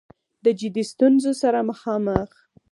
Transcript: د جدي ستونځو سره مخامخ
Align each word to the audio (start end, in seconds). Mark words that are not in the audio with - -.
د 0.43 0.45
جدي 0.59 0.83
ستونځو 0.91 1.31
سره 1.41 1.59
مخامخ 1.69 2.29